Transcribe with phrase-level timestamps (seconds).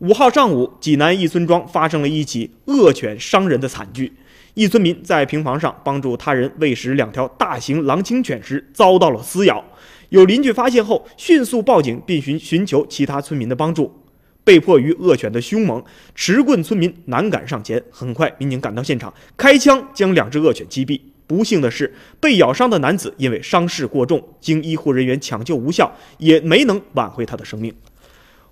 [0.00, 4.12] 五号上午，济南一村庄发生了一起恶犬伤人的惨剧。
[4.54, 9.64] 一村民在平房上帮助他人喂食两条大型狼青犬时，遭到了撕咬。
[10.08, 14.00] 有邻居发现后，迅速报警并寻寻求其他村民的帮助。
[14.42, 15.82] 被迫于恶犬的凶猛，
[16.14, 17.82] 持棍村民难敢上前。
[17.90, 21.00] 很快，民警赶到现场，开枪将两只恶犬击毙。
[21.26, 27.72] 不幸的是，被咬伤的男子因为伤势过重，经医护人员抢救无效，也没能挽回他的生命。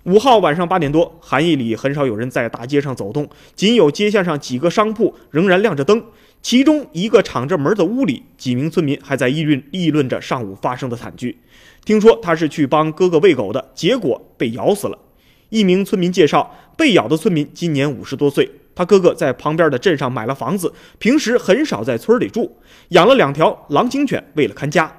[0.03, 6.03] 五号晚上八点多，寒意里很少有人在大街上走动，仅有街巷上几个商铺仍然亮着灯。
[6.41, 11.39] 其中一个敞着门的屋里，几名村民还在议论议论着上午发生的惨剧。
[11.85, 14.99] 听说他是去帮哥哥喂狗的，结果被咬死了。
[15.47, 22.57] 一名村民介绍，被咬的村民今年五十多岁，他哥哥在旁边的镇上买了房子，平时很少在村里住，
[22.89, 24.91] 养了两条狼警犬，为了看家。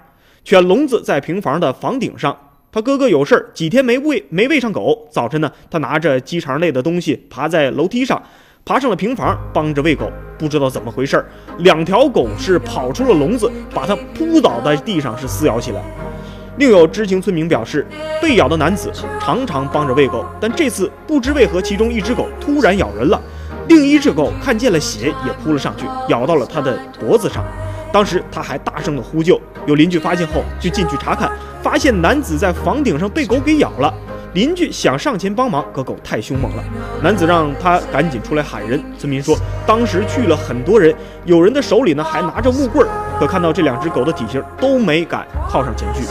[0.45, 2.44] 犬笼子在平房的房顶上。
[2.75, 5.07] 他哥哥有事儿，几天没喂没喂上狗。
[5.09, 8.21] 早晨呢，他拿着鸡肠类的东西爬在楼梯上，
[8.65, 10.11] 爬上了平房，帮着喂狗。
[10.37, 11.25] 不知道怎么回事，
[11.59, 15.81] 两条狗是跑出了笼子，把他扑倒在地上，是撕咬起来。
[16.57, 17.87] 另有知情村民表示，
[18.21, 23.23] 被咬的男子常常帮着喂狗，但这次不知为何，其中一只狗突然咬人了，
[23.69, 27.45] 另一只狗看见了血也扑了上去，咬到了他的脖子上。
[27.93, 31.31] 当时他还大声的呼救，有邻居发现后就进去查看，
[31.65, 33.93] 发现男子在房顶上被狗给咬了。
[34.35, 36.65] 邻居想上前帮忙，可狗太凶猛了，
[37.03, 38.79] 男子让他赶紧出来喊人。
[38.99, 39.35] 村民说，
[39.67, 46.03] 当时去了很多人，有人的手里呢还拿着木棍儿，可看到这两只狗的体型，都没敢靠上前去。